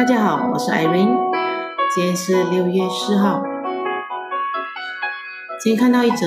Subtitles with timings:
[0.00, 1.14] 大家好，我是 Irene，
[1.94, 3.42] 今天是六月四号。
[5.60, 6.26] 今天看到一则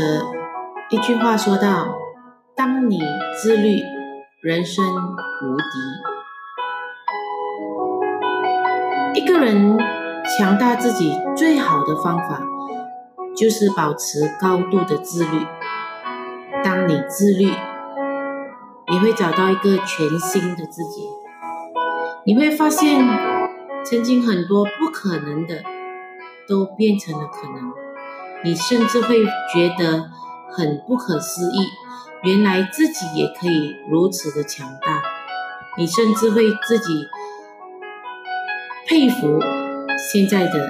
[0.91, 1.87] 一句话说到：
[2.55, 3.01] 当你
[3.35, 3.81] 自律，
[4.43, 5.57] 人生无
[9.15, 9.19] 敌。
[9.19, 9.75] 一个人
[10.37, 12.43] 强大自己最好的方法，
[13.35, 15.47] 就是保持高度的自律。
[16.63, 17.51] 当你自律，
[18.91, 21.09] 你会找到一个全新的自己，
[22.27, 23.32] 你会发现，
[23.83, 25.63] 曾经很多不可能的，
[26.47, 27.73] 都变成了可能。
[28.43, 30.09] 你甚至会觉得
[30.51, 31.67] 很不可思议，
[32.23, 35.01] 原来自己也可以如此的强大。
[35.77, 37.07] 你甚至会自己
[38.87, 39.39] 佩服
[40.11, 40.69] 现在的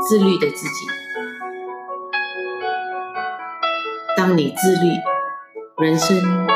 [0.00, 0.86] 自律的自己。
[4.16, 4.90] 当你自律，
[5.78, 6.46] 人生。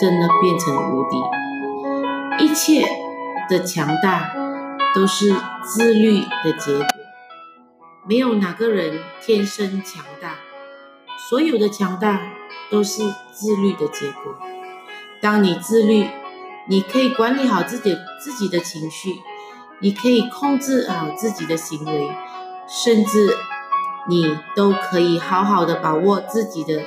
[0.00, 2.84] 真的变成无敌，一切
[3.48, 4.32] 的强大
[4.94, 6.86] 都是自律的结果。
[8.06, 10.36] 没有哪个人天生强大，
[11.30, 12.20] 所有的强大
[12.70, 13.02] 都是
[13.32, 14.36] 自律的结果。
[15.20, 16.08] 当你自律，
[16.68, 19.20] 你可以管理好自己自己的情绪，
[19.80, 22.10] 你可以控制好自己的行为，
[22.68, 23.36] 甚至
[24.08, 26.82] 你都可以好好的把握自己的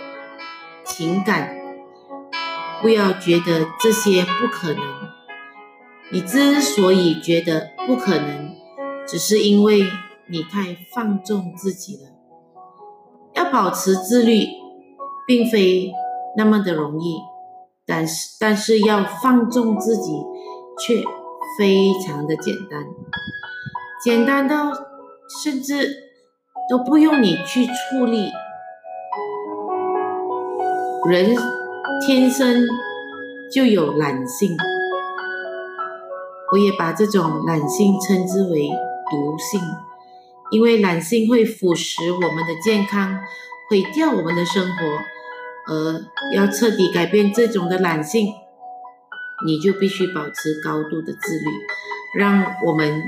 [0.83, 1.55] 情感。
[2.81, 4.83] 不要觉得这些不可能。
[6.11, 8.55] 你之所以觉得不可能，
[9.07, 9.85] 只是因为
[10.27, 12.09] 你太放纵自己了。
[13.33, 14.47] 要保持自律，
[15.27, 15.91] 并非
[16.37, 17.17] 那么的容易，
[17.85, 20.11] 但是但是要放纵自己，
[20.79, 21.03] 却
[21.57, 22.85] 非常的简单，
[24.01, 24.71] 简单到
[25.43, 26.03] 甚至
[26.69, 28.31] 都不用你去处理
[31.07, 31.35] 人。
[32.05, 32.67] 天生
[33.49, 34.57] 就有懒性，
[36.51, 38.69] 我也把这种懒性称之为
[39.09, 39.59] 毒性，
[40.51, 43.19] 因为懒性会腐蚀我们的健康，
[43.69, 44.71] 毁掉我们的生活。
[45.67, 46.01] 而
[46.35, 48.27] 要彻底改变这种的懒性，
[49.47, 51.49] 你就必须保持高度的自律，
[52.15, 53.01] 让我们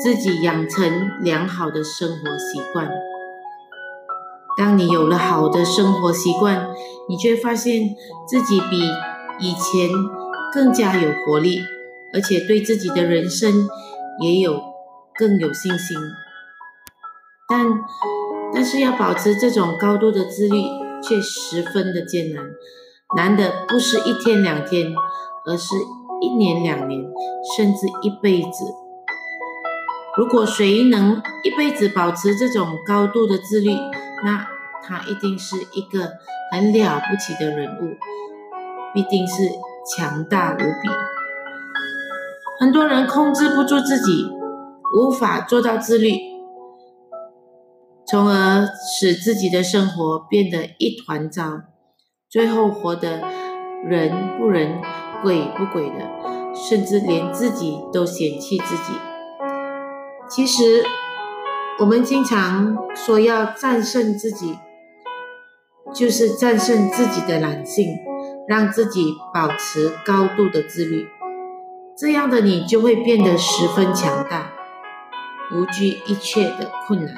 [0.00, 2.88] 自己养成良好的生活习惯。
[4.56, 6.68] 当你有了好的生活习惯，
[7.08, 7.96] 你却发现
[8.28, 8.80] 自己比
[9.40, 9.90] 以前
[10.52, 11.60] 更加有活力，
[12.12, 13.68] 而且对自己的人生
[14.20, 14.62] 也有
[15.14, 15.96] 更有信心。
[17.48, 17.66] 但
[18.52, 20.62] 但是要保持这种高度的自律，
[21.02, 22.44] 却十分的艰难，
[23.16, 24.92] 难的不是一天两天，
[25.46, 25.74] 而是
[26.20, 27.02] 一年两年，
[27.56, 28.64] 甚至一辈子。
[30.16, 33.70] 如果谁能一辈子保持这种高度的自律，
[34.24, 34.46] 那
[34.82, 36.12] 他一定是一个
[36.50, 37.96] 很了不起的人物，
[38.92, 39.48] 必定是
[39.86, 40.88] 强大无比。
[42.60, 44.28] 很多人控制不住自己，
[44.92, 46.18] 无法做到自律，
[48.04, 48.66] 从而
[48.98, 51.60] 使自己的生活变得一团糟，
[52.28, 53.22] 最后活得
[53.84, 54.80] 人不人、
[55.22, 56.10] 鬼不鬼的，
[56.52, 58.92] 甚至连自己都嫌弃自己。
[60.28, 60.84] 其实，
[61.78, 64.58] 我们经常说要战胜自己。
[65.94, 67.96] 就是战胜自己的懒性，
[68.46, 71.08] 让自己保持高度的自律，
[72.00, 74.52] 这样的你就会变得十分强大，
[75.50, 77.12] 无惧一切的困难。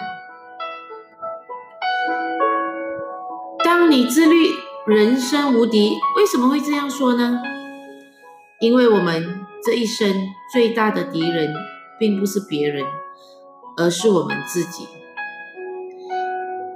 [3.63, 4.55] 当你自律，
[4.87, 5.99] 人生无敌。
[6.17, 7.43] 为什么会这样说呢？
[8.59, 10.15] 因为我们这一生
[10.51, 11.53] 最大的敌人，
[11.99, 12.87] 并不是别人，
[13.77, 14.89] 而是我们自己。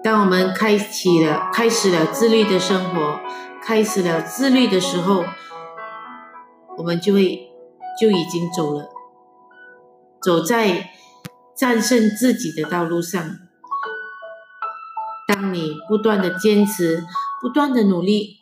[0.03, 3.19] 当我们开启了、开始了自律的生活，
[3.63, 5.25] 开始了自律的时候，
[6.77, 7.49] 我们就会
[8.01, 8.89] 就已经走了，
[10.23, 10.91] 走在
[11.57, 13.23] 战胜自己的道路上。
[15.27, 17.03] 当你不断的坚持、
[17.41, 18.39] 不断的努力，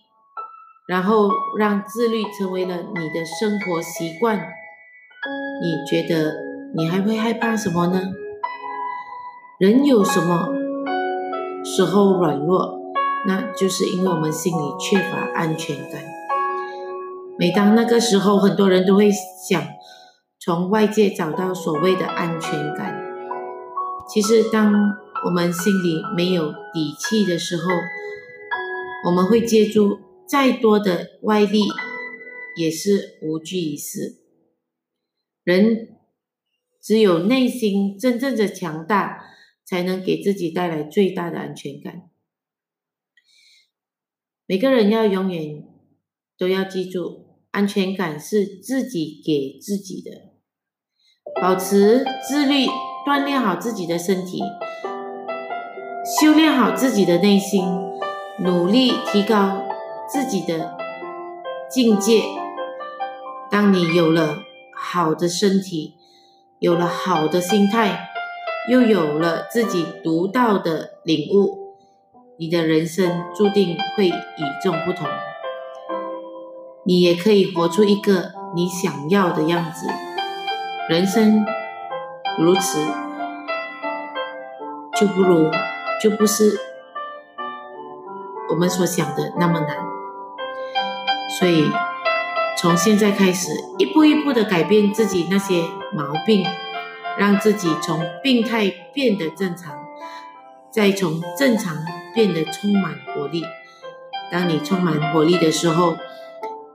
[0.89, 4.39] 然后让自律成为了你的生活习惯，
[5.62, 6.35] 你觉得
[6.75, 8.00] 你还会害怕什么呢？
[9.59, 10.49] 人有什么？
[11.65, 12.81] 时候软弱，
[13.25, 16.03] 那就是因为我们心里缺乏安全感。
[17.38, 19.67] 每当那个时候，很多人都会想
[20.38, 23.00] 从外界找到所谓的安全感。
[24.08, 24.73] 其实，当
[25.25, 27.62] 我们心里没有底气的时候，
[29.06, 29.99] 我们会借助
[30.29, 31.62] 再多的外力，
[32.56, 34.19] 也是无济于事。
[35.44, 35.96] 人
[36.81, 39.31] 只有内心真正的强大。
[39.64, 42.11] 才能给自己带来最大的安全感。
[44.44, 45.64] 每个人要永远
[46.37, 47.22] 都要记住，
[47.52, 50.10] 安全感是自己给自己的。
[51.40, 52.66] 保持自律，
[53.06, 54.43] 锻炼好自己的身体，
[56.19, 57.64] 修炼好自己的内心，
[58.40, 59.62] 努力提高
[60.08, 60.76] 自己的
[61.70, 62.22] 境界。
[63.50, 64.38] 当你有了
[64.75, 65.94] 好的身体，
[66.58, 68.08] 有了好的心态，
[68.70, 71.76] 又有了自己独到的领悟，
[72.38, 74.12] 你的人生注定会与
[74.62, 75.06] 众不同。
[76.84, 79.87] 你也可以活出一个你想要的样子。
[80.88, 81.44] 人生
[82.38, 82.81] 如此，
[84.99, 85.50] 就不如
[86.02, 86.58] 就不是
[88.50, 89.76] 我们所想的那么难。
[91.38, 91.70] 所以，
[92.58, 95.62] 从现在开始，一步一步的改变自己那些
[95.93, 96.44] 毛病，
[97.17, 99.78] 让自己从病态变得正常，
[100.70, 101.76] 再从正常
[102.12, 103.44] 变得充满活力。
[104.31, 105.96] 当你充满活力的时候，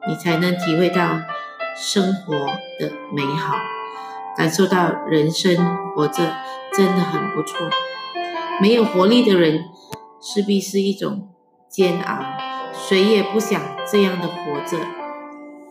[0.07, 1.19] 你才能体会到
[1.75, 2.33] 生活
[2.79, 3.57] 的美好，
[4.37, 5.55] 感受到人生
[5.93, 6.33] 活着
[6.71, 7.69] 真的很不错。
[8.61, 9.65] 没有活力的人，
[10.21, 11.29] 势必是一种
[11.69, 12.23] 煎熬，
[12.73, 14.77] 谁也不想这样的活着。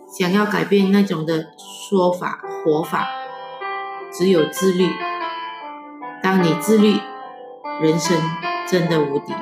[0.06, 1.46] 想要改变那种的
[1.88, 3.08] 说法活法，
[4.12, 4.88] 只有自律。
[6.22, 7.00] 当你自律，
[7.80, 8.16] 人生
[8.68, 9.32] 真的无敌。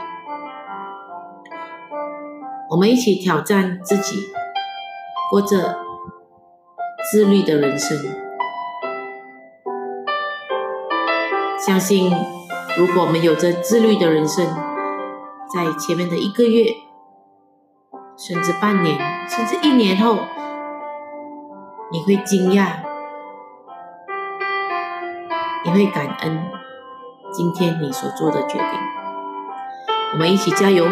[2.70, 4.17] 我们一起挑战自己。
[5.35, 5.81] 过着
[7.11, 7.99] 自律的人生，
[11.59, 12.09] 相信
[12.79, 14.47] 如果我们有着自律的人生，
[15.53, 16.67] 在前面的一个月，
[18.17, 18.97] 甚至半年，
[19.29, 20.19] 甚至一年后，
[21.91, 22.69] 你会惊讶，
[25.65, 26.45] 你会感恩
[27.33, 28.69] 今天你所做的决定。
[30.13, 30.87] 我们一起加油！